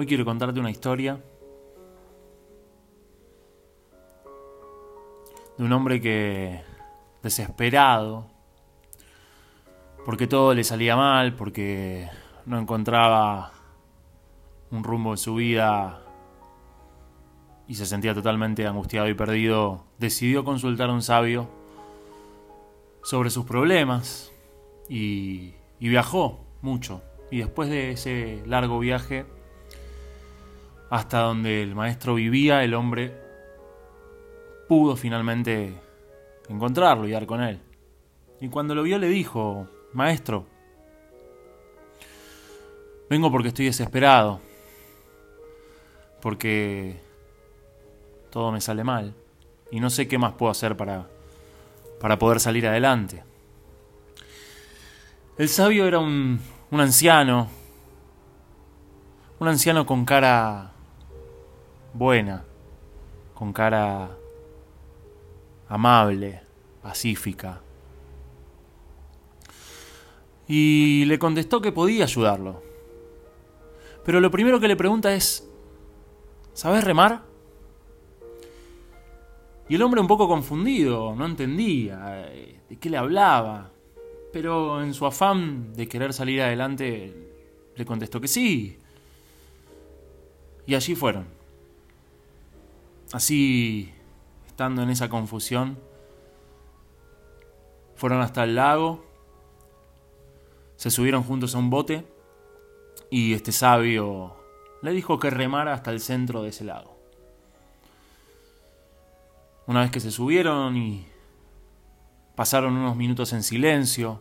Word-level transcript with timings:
Hoy 0.00 0.06
quiero 0.06 0.24
contarte 0.24 0.60
una 0.60 0.70
historia 0.70 1.18
de 5.56 5.64
un 5.64 5.72
hombre 5.72 6.00
que, 6.00 6.60
desesperado, 7.20 8.30
porque 10.06 10.28
todo 10.28 10.54
le 10.54 10.62
salía 10.62 10.94
mal, 10.94 11.34
porque 11.34 12.08
no 12.46 12.60
encontraba 12.60 13.50
un 14.70 14.84
rumbo 14.84 15.14
en 15.14 15.16
su 15.16 15.34
vida 15.34 16.00
y 17.66 17.74
se 17.74 17.84
sentía 17.84 18.14
totalmente 18.14 18.68
angustiado 18.68 19.08
y 19.08 19.14
perdido, 19.14 19.84
decidió 19.98 20.44
consultar 20.44 20.90
a 20.90 20.92
un 20.92 21.02
sabio 21.02 21.48
sobre 23.02 23.30
sus 23.30 23.44
problemas 23.44 24.30
y, 24.88 25.54
y 25.80 25.88
viajó 25.88 26.38
mucho. 26.62 27.02
Y 27.32 27.38
después 27.38 27.68
de 27.68 27.90
ese 27.90 28.44
largo 28.46 28.78
viaje 28.78 29.26
hasta 30.90 31.20
donde 31.20 31.62
el 31.62 31.74
maestro 31.74 32.14
vivía, 32.14 32.64
el 32.64 32.74
hombre 32.74 33.14
pudo 34.68 34.96
finalmente 34.96 35.74
encontrarlo 36.48 37.06
y 37.06 37.12
dar 37.12 37.26
con 37.26 37.42
él. 37.42 37.60
Y 38.40 38.48
cuando 38.48 38.74
lo 38.74 38.82
vio 38.82 38.98
le 38.98 39.08
dijo, 39.08 39.68
Maestro, 39.92 40.46
vengo 43.10 43.30
porque 43.30 43.48
estoy 43.48 43.66
desesperado, 43.66 44.40
porque 46.20 47.00
todo 48.30 48.52
me 48.52 48.60
sale 48.60 48.84
mal 48.84 49.14
y 49.70 49.80
no 49.80 49.90
sé 49.90 50.08
qué 50.08 50.18
más 50.18 50.32
puedo 50.34 50.50
hacer 50.50 50.76
para, 50.76 51.06
para 52.00 52.18
poder 52.18 52.40
salir 52.40 52.66
adelante. 52.66 53.24
El 55.36 55.48
sabio 55.48 55.86
era 55.86 55.98
un, 55.98 56.40
un 56.70 56.80
anciano, 56.80 57.48
un 59.38 59.48
anciano 59.48 59.86
con 59.86 60.04
cara 60.04 60.72
buena, 61.92 62.44
con 63.34 63.52
cara 63.52 64.16
amable, 65.68 66.40
pacífica. 66.82 67.60
Y 70.46 71.04
le 71.04 71.18
contestó 71.18 71.60
que 71.60 71.72
podía 71.72 72.04
ayudarlo. 72.04 72.62
Pero 74.04 74.20
lo 74.20 74.30
primero 74.30 74.58
que 74.58 74.68
le 74.68 74.76
pregunta 74.76 75.14
es, 75.14 75.46
¿sabes 76.54 76.84
remar? 76.84 77.22
Y 79.68 79.74
el 79.74 79.82
hombre 79.82 80.00
un 80.00 80.06
poco 80.06 80.26
confundido, 80.26 81.14
no 81.14 81.26
entendía 81.26 82.30
eh, 82.32 82.60
de 82.68 82.76
qué 82.78 82.88
le 82.88 82.96
hablaba. 82.96 83.70
Pero 84.32 84.82
en 84.82 84.94
su 84.94 85.04
afán 85.04 85.74
de 85.74 85.86
querer 85.86 86.14
salir 86.14 86.40
adelante, 86.40 87.14
le 87.76 87.84
contestó 87.84 88.20
que 88.20 88.28
sí. 88.28 88.78
Y 90.66 90.74
allí 90.74 90.94
fueron. 90.94 91.37
Así, 93.12 93.92
estando 94.46 94.82
en 94.82 94.90
esa 94.90 95.08
confusión, 95.08 95.78
fueron 97.96 98.20
hasta 98.20 98.44
el 98.44 98.54
lago, 98.54 99.04
se 100.76 100.90
subieron 100.90 101.22
juntos 101.22 101.54
a 101.54 101.58
un 101.58 101.70
bote 101.70 102.06
y 103.10 103.32
este 103.32 103.50
sabio 103.50 104.36
le 104.82 104.92
dijo 104.92 105.18
que 105.18 105.30
remara 105.30 105.72
hasta 105.72 105.90
el 105.90 106.00
centro 106.00 106.42
de 106.42 106.50
ese 106.50 106.64
lago. 106.64 106.96
Una 109.66 109.80
vez 109.80 109.90
que 109.90 110.00
se 110.00 110.10
subieron 110.10 110.76
y 110.76 111.06
pasaron 112.36 112.76
unos 112.76 112.94
minutos 112.94 113.32
en 113.32 113.42
silencio, 113.42 114.20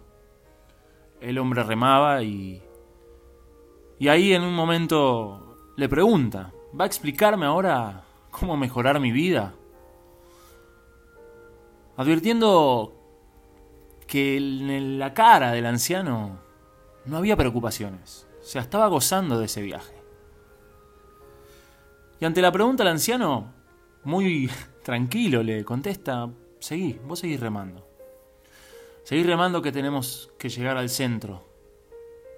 el 1.21 1.37
hombre 1.37 1.63
remaba 1.63 2.23
y... 2.23 2.63
Y 3.99 4.07
ahí 4.09 4.33
en 4.33 4.43
un 4.43 4.55
momento 4.55 5.73
le 5.75 5.89
pregunta, 5.89 6.53
¿va 6.79 6.83
a 6.83 6.87
explicarme 6.87 7.45
ahora 7.45 8.06
cómo 8.39 8.57
mejorar 8.57 8.99
mi 8.99 9.11
vida? 9.11 9.55
Advirtiendo 11.95 12.93
que 14.05 14.37
en 14.37 14.99
la 14.99 15.13
cara 15.13 15.51
del 15.51 15.65
anciano 15.65 16.39
no 17.05 17.17
había 17.17 17.35
preocupaciones. 17.35 18.27
O 18.39 18.43
sea, 18.43 18.61
estaba 18.61 18.87
gozando 18.87 19.39
de 19.39 19.45
ese 19.45 19.61
viaje. 19.61 19.95
Y 22.19 22.25
ante 22.25 22.41
la 22.41 22.51
pregunta 22.51 22.83
el 22.83 22.89
anciano, 22.89 23.53
muy 24.03 24.49
tranquilo, 24.83 25.43
le 25.43 25.65
contesta, 25.65 26.29
seguí, 26.59 26.99
vos 27.05 27.19
seguís 27.19 27.39
remando. 27.39 27.87
Seguís 29.03 29.25
remando 29.25 29.61
que 29.61 29.71
tenemos 29.71 30.31
que 30.37 30.49
llegar 30.49 30.77
al 30.77 30.89
centro 30.89 31.43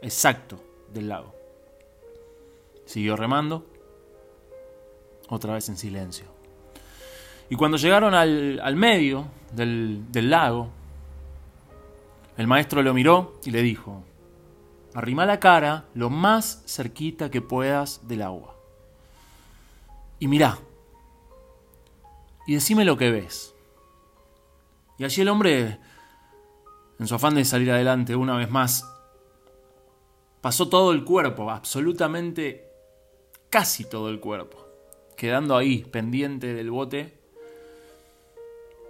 exacto 0.02 0.62
del 0.94 1.10
lago. 1.10 1.36
Siguió 2.86 3.16
remando, 3.16 3.66
otra 5.30 5.54
vez 5.54 5.70
en 5.70 5.78
silencio. 5.78 6.26
Y 7.50 7.56
cuando 7.56 7.78
llegaron 7.78 8.14
al, 8.14 8.60
al 8.64 8.76
medio 8.76 9.28
del, 9.54 10.12
del 10.12 10.30
lago, 10.30 10.70
el 12.38 12.48
maestro 12.48 12.82
lo 12.82 12.94
miró 12.94 13.40
y 13.44 13.52
le 13.52 13.62
dijo, 13.62 14.04
arrima 14.94 15.26
la 15.26 15.40
cara 15.40 15.86
lo 15.94 16.10
más 16.10 16.64
cerquita 16.68 17.30
que 17.30 17.42
puedas 17.42 18.08
del 18.08 18.22
agua. 18.22 18.56
Y 20.20 20.28
mirá, 20.28 20.58
y 22.46 22.54
decime 22.54 22.86
lo 22.86 22.98
que 22.98 23.12
ves. 23.12 23.54
Y 24.98 25.04
allí 25.04 25.22
el 25.22 25.30
hombre, 25.30 25.80
en 27.00 27.08
su 27.08 27.16
afán 27.16 27.36
de 27.36 27.46
salir 27.46 27.72
adelante 27.72 28.16
una 28.16 28.36
vez 28.36 28.50
más, 28.50 28.86
pasó 30.42 30.68
todo 30.70 30.92
el 30.92 31.04
cuerpo, 31.04 31.52
absolutamente 31.52 32.68
casi 33.50 33.86
todo 33.88 34.10
el 34.10 34.20
cuerpo, 34.20 34.69
quedando 35.20 35.58
ahí, 35.58 35.84
pendiente 35.84 36.54
del 36.54 36.72
bote 36.72 37.14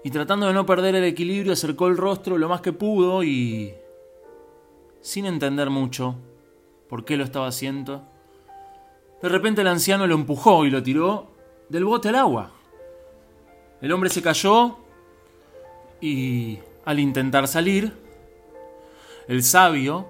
y 0.04 0.12
tratando 0.12 0.46
de 0.46 0.54
no 0.54 0.64
perder 0.64 0.94
el 0.94 1.04
equilibrio 1.04 1.54
acercó 1.54 1.88
el 1.88 1.98
rostro 1.98 2.38
lo 2.38 2.48
más 2.48 2.62
que 2.62 2.72
pudo 2.72 3.24
y 3.24 3.74
sin 5.02 5.26
entender 5.26 5.72
mucho 5.72 6.18
por 6.88 7.04
qué 7.04 7.18
lo 7.18 7.24
estaba 7.24 7.48
haciendo, 7.48 8.04
de 9.24 9.28
repente 9.28 9.62
el 9.62 9.68
anciano 9.68 10.06
lo 10.06 10.14
empujó 10.14 10.68
y 10.68 10.70
lo 10.70 10.84
tiró 10.84 11.32
del 11.68 11.86
bote 11.86 12.10
al 12.10 12.16
agua. 12.16 12.52
El 13.82 13.92
hombre 13.92 14.12
se 14.12 14.22
cayó 14.22 14.78
y 16.00 16.60
al 16.86 17.00
intentar 17.00 17.48
salir, 17.48 17.92
el 19.28 19.42
sabio 19.42 20.06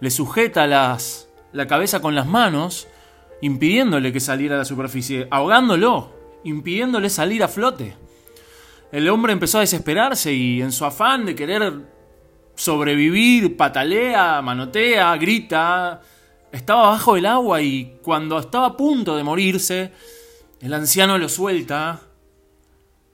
le 0.00 0.10
sujeta 0.10 0.66
las, 0.66 1.28
la 1.52 1.68
cabeza 1.68 2.02
con 2.02 2.16
las 2.16 2.26
manos, 2.26 2.88
impidiéndole 3.40 4.12
que 4.12 4.20
saliera 4.20 4.56
a 4.56 4.58
la 4.58 4.64
superficie, 4.64 5.26
ahogándolo, 5.30 6.12
impidiéndole 6.44 7.10
salir 7.10 7.42
a 7.42 7.48
flote. 7.48 7.96
El 8.92 9.08
hombre 9.08 9.32
empezó 9.32 9.58
a 9.58 9.62
desesperarse 9.62 10.32
y 10.32 10.62
en 10.62 10.72
su 10.72 10.84
afán 10.84 11.24
de 11.24 11.34
querer 11.34 11.72
sobrevivir, 12.54 13.56
patalea, 13.56 14.42
manotea, 14.42 15.16
grita. 15.16 16.02
Estaba 16.52 16.90
bajo 16.90 17.16
el 17.16 17.26
agua 17.26 17.62
y 17.62 17.98
cuando 18.02 18.38
estaba 18.38 18.66
a 18.66 18.76
punto 18.76 19.16
de 19.16 19.22
morirse, 19.22 19.92
el 20.60 20.74
anciano 20.74 21.16
lo 21.18 21.28
suelta. 21.28 22.00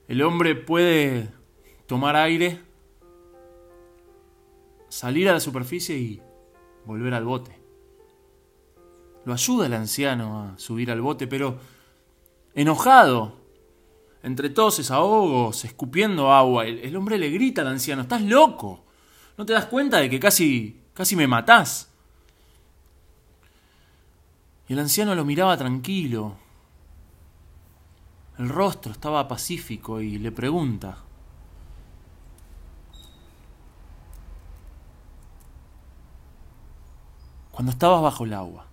El 0.07 0.21
hombre 0.21 0.55
puede 0.55 1.29
tomar 1.85 2.15
aire, 2.15 2.59
salir 4.89 5.29
a 5.29 5.33
la 5.33 5.39
superficie 5.39 5.97
y 5.97 6.21
volver 6.85 7.13
al 7.13 7.25
bote. 7.25 7.66
Lo 9.27 9.33
ayuda 9.33 9.65
el 9.65 9.73
anciano 9.73 10.41
a 10.41 10.57
subir 10.57 10.89
al 10.89 11.01
bote, 11.01 11.27
pero 11.27 11.59
enojado, 12.53 13.35
entre 14.23 14.49
toses, 14.49 14.89
ahogos, 14.89 15.65
escupiendo 15.65 16.31
agua, 16.31 16.65
el, 16.65 16.95
hombre 16.95 17.17
le 17.17 17.29
grita 17.29 17.61
al 17.61 17.67
anciano, 17.67 18.03
estás 18.03 18.21
loco, 18.21 18.85
¿no 19.37 19.45
te 19.45 19.51
das 19.51 19.65
cuenta 19.65 19.97
de 19.97 20.09
que 20.09 20.17
casi, 20.17 20.79
casi 20.93 21.17
me 21.17 21.27
matás? 21.27 21.89
Y 24.69 24.71
el 24.71 24.79
anciano 24.79 25.13
lo 25.13 25.25
miraba 25.25 25.57
tranquilo, 25.57 26.37
el 28.37 28.47
rostro 28.47 28.93
estaba 28.93 29.27
pacífico 29.27 29.99
y 29.99 30.19
le 30.19 30.31
pregunta, 30.31 30.99
cuando 37.51 37.73
estabas 37.73 38.01
bajo 38.01 38.23
el 38.23 38.33
agua, 38.33 38.67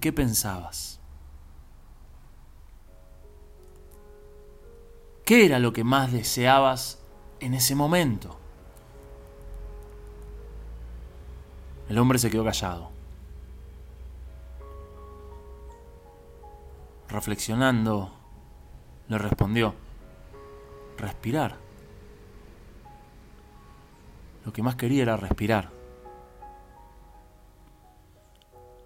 ¿en 0.00 0.02
qué 0.02 0.12
pensabas? 0.14 0.98
¿Qué 5.26 5.44
era 5.44 5.58
lo 5.58 5.74
que 5.74 5.84
más 5.84 6.10
deseabas 6.10 6.98
en 7.38 7.52
ese 7.52 7.74
momento? 7.74 8.38
El 11.90 11.98
hombre 11.98 12.18
se 12.18 12.30
quedó 12.30 12.44
callado. 12.44 12.90
Reflexionando, 17.10 18.10
le 19.08 19.18
respondió, 19.18 19.74
respirar. 20.96 21.58
Lo 24.46 24.52
que 24.54 24.62
más 24.62 24.76
quería 24.76 25.02
era 25.02 25.18
respirar. 25.18 25.79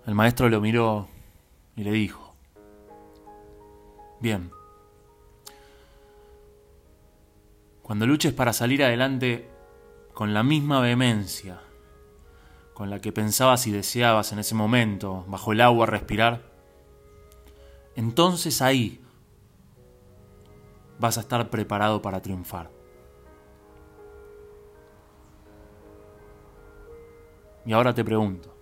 El 0.07 0.15
maestro 0.15 0.49
lo 0.49 0.61
miró 0.61 1.09
y 1.77 1.85
le 1.85 1.93
dijo, 1.93 2.35
bien, 4.21 4.51
cuando 7.83 8.07
luches 8.07 8.33
para 8.33 8.53
salir 8.53 8.85
adelante 8.85 9.49
con 10.13 10.35
la 10.35 10.43
misma 10.43 10.81
vehemencia 10.81 11.61
con 12.75 12.91
la 12.91 13.01
que 13.01 13.13
pensabas 13.13 13.67
y 13.67 13.71
deseabas 13.71 14.33
en 14.33 14.41
ese 14.41 14.55
momento, 14.55 15.25
bajo 15.29 15.53
el 15.53 15.61
agua, 15.61 15.87
respirar, 15.87 16.43
entonces 17.95 18.61
ahí 18.61 19.01
vas 20.99 21.17
a 21.17 21.21
estar 21.21 21.49
preparado 21.51 22.03
para 22.03 22.21
triunfar. 22.21 22.71
Y 27.65 27.73
ahora 27.73 27.95
te 27.95 28.05
pregunto, 28.05 28.54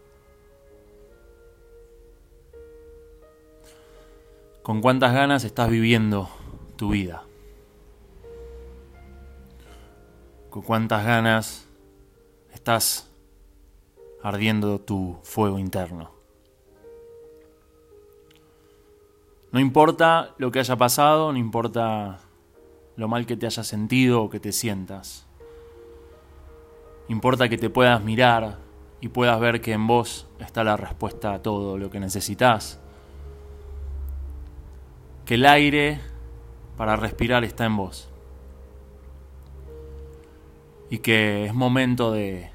¿con 4.63 4.81
cuántas 4.81 5.13
ganas 5.13 5.45
estás 5.45 5.69
viviendo 5.69 6.29
tu 6.77 6.91
vida? 6.91 7.25
¿Con 10.51 10.63
cuántas 10.63 11.05
ganas 11.05 11.67
estás 12.53 13.11
ardiendo 14.23 14.81
tu 14.81 15.19
fuego 15.23 15.59
interno? 15.59 16.11
No 19.51 19.61
importa 19.61 20.35
lo 20.39 20.51
que 20.51 20.61
haya 20.61 20.77
pasado, 20.77 21.33
no 21.33 21.39
importa 21.39 22.21
lo 22.97 23.09
mal 23.09 23.27
que 23.27 23.37
te 23.37 23.47
hayas 23.47 23.67
sentido 23.67 24.23
o 24.23 24.31
que 24.31 24.41
te 24.41 24.53
sientas. 24.53 25.27
Importa 27.09 27.49
que 27.49 27.59
te 27.59 27.69
puedas 27.69 28.03
mirar 28.03 28.59
y 29.01 29.09
puedas 29.09 29.39
ver 29.41 29.61
que 29.61 29.73
en 29.73 29.87
vos 29.87 30.29
está 30.39 30.63
la 30.63 30.77
respuesta 30.77 31.35
a 31.35 31.43
todo 31.43 31.77
lo 31.77 31.91
que 31.91 32.01
necesitas. 32.01 32.82
Que 35.25 35.35
el 35.35 35.47
aire 35.47 36.01
para 36.77 36.97
respirar 36.97 37.45
está 37.45 37.65
en 37.65 37.77
vos. 37.77 38.11
Y 40.91 40.99
que 40.99 41.47
es 41.47 41.55
momento 41.55 42.13
de 42.13 42.51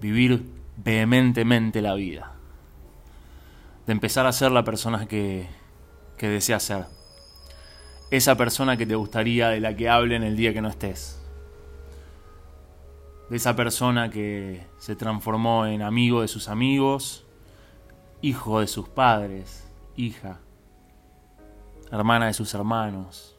vivir 0.00 0.44
vehementemente 0.76 1.82
la 1.82 1.94
vida. 1.94 2.34
De 3.86 3.92
empezar 3.92 4.26
a 4.26 4.32
ser 4.32 4.50
la 4.50 4.64
persona 4.64 5.06
que, 5.06 5.46
que 6.16 6.28
deseas 6.28 6.62
ser. 6.62 6.86
Esa 8.10 8.36
persona 8.36 8.76
que 8.76 8.86
te 8.86 8.94
gustaría 8.94 9.48
de 9.48 9.60
la 9.60 9.76
que 9.76 9.88
hablen 9.88 10.22
el 10.22 10.36
día 10.36 10.52
que 10.52 10.60
no 10.60 10.68
estés 10.68 11.20
de 13.30 13.36
esa 13.36 13.54
persona 13.54 14.10
que 14.10 14.66
se 14.78 14.96
transformó 14.96 15.64
en 15.64 15.82
amigo 15.82 16.20
de 16.20 16.28
sus 16.28 16.48
amigos, 16.48 17.24
hijo 18.20 18.60
de 18.60 18.66
sus 18.66 18.88
padres, 18.88 19.68
hija, 19.96 20.40
hermana 21.90 22.26
de 22.26 22.34
sus 22.34 22.52
hermanos, 22.54 23.38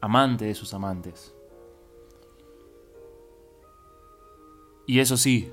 amante 0.00 0.46
de 0.46 0.54
sus 0.54 0.72
amantes. 0.74 1.34
Y 4.86 5.00
eso 5.00 5.16
sí, 5.16 5.52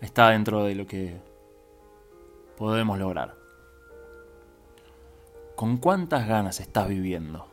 está 0.00 0.30
dentro 0.30 0.64
de 0.64 0.74
lo 0.74 0.86
que 0.86 1.20
podemos 2.56 2.98
lograr. 2.98 3.34
¿Con 5.56 5.78
cuántas 5.78 6.28
ganas 6.28 6.60
estás 6.60 6.88
viviendo? 6.88 7.48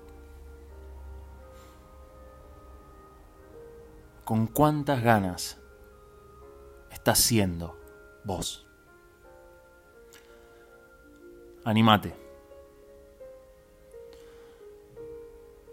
con 4.25 4.48
cuántas 4.48 5.04
ganas 5.04 5.60
estás 6.92 7.19
siendo 7.19 7.78
vos. 8.24 8.68
Animate. 11.63 12.25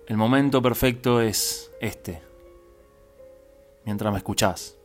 El 0.06 0.16
momento 0.16 0.60
perfecto 0.60 1.20
es 1.20 1.70
este, 1.80 2.20
mientras 3.84 4.12
me 4.12 4.18
escuchás, 4.18 4.76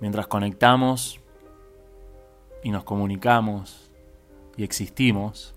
mientras 0.00 0.26
conectamos 0.26 1.20
y 2.62 2.70
nos 2.70 2.84
comunicamos 2.84 3.90
y 4.56 4.64
existimos, 4.64 5.54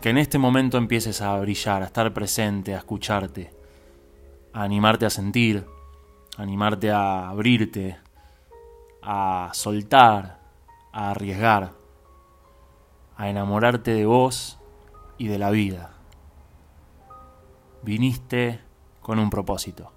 que 0.00 0.10
en 0.10 0.18
este 0.18 0.38
momento 0.38 0.76
empieces 0.76 1.22
a 1.22 1.38
brillar, 1.38 1.82
a 1.82 1.86
estar 1.86 2.12
presente, 2.12 2.74
a 2.74 2.78
escucharte 2.78 3.64
a 4.54 4.62
animarte 4.62 5.04
a 5.04 5.10
sentir, 5.10 5.66
a 6.38 6.42
animarte 6.42 6.90
a 6.90 7.28
abrirte, 7.28 7.98
a 9.02 9.50
soltar, 9.52 10.38
a 10.92 11.10
arriesgar, 11.10 11.72
a 13.16 13.28
enamorarte 13.28 13.92
de 13.92 14.06
vos 14.06 14.58
y 15.18 15.26
de 15.26 15.38
la 15.38 15.50
vida. 15.50 15.93
Viniste 17.84 18.60
con 19.02 19.18
un 19.18 19.28
propósito. 19.28 19.92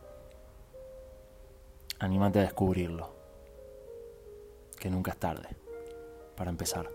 Anímate 2.00 2.40
a 2.40 2.42
descubrirlo. 2.42 3.16
Que 4.78 4.90
nunca 4.90 5.12
es 5.12 5.18
tarde 5.18 5.48
para 6.36 6.50
empezar. 6.50 6.90